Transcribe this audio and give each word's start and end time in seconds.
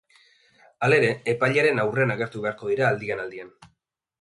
Halere, 0.87 1.11
epailearen 1.33 1.81
aurrean 1.83 2.15
agertu 2.15 2.43
beharko 2.47 2.73
dira 2.73 2.89
aldian-aldian. 2.89 3.57